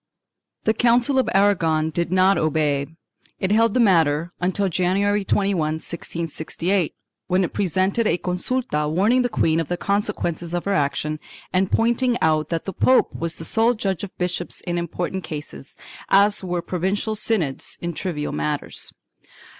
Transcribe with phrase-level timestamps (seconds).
[0.63, 2.87] The Council of Aragon did not obey.
[3.39, 6.95] It held the matter until January 21, 1668,
[7.27, 11.19] when it presented a consulta warning the queen of the consequences of her action
[11.53, 15.75] and pointing out that the pope was the sole judge of bishops in important cases,
[16.09, 18.91] as were provincial synods in trivial matters.